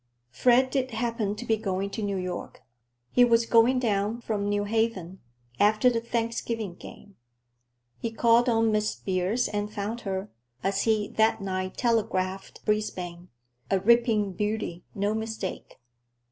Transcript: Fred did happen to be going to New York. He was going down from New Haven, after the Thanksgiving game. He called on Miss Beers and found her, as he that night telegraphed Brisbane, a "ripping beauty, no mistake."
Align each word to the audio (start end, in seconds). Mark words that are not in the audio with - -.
Fred 0.31 0.71
did 0.71 0.89
happen 0.89 1.35
to 1.35 1.45
be 1.45 1.57
going 1.57 1.91
to 1.91 2.01
New 2.01 2.17
York. 2.17 2.63
He 3.11 3.23
was 3.23 3.45
going 3.45 3.77
down 3.77 4.19
from 4.21 4.49
New 4.49 4.63
Haven, 4.63 5.19
after 5.59 5.91
the 5.91 6.01
Thanksgiving 6.01 6.73
game. 6.73 7.17
He 7.99 8.09
called 8.09 8.49
on 8.49 8.71
Miss 8.71 8.95
Beers 8.95 9.47
and 9.47 9.71
found 9.71 10.01
her, 10.01 10.31
as 10.63 10.85
he 10.85 11.07
that 11.17 11.39
night 11.39 11.77
telegraphed 11.77 12.65
Brisbane, 12.65 13.29
a 13.69 13.79
"ripping 13.79 14.33
beauty, 14.33 14.83
no 14.95 15.13
mistake." 15.13 15.79